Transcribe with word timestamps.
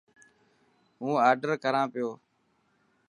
هون 0.99 1.13
آڊر 1.29 1.49
ڪران 1.63 1.85
پيو. 1.93 2.09